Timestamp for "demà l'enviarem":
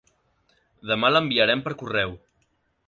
0.93-1.63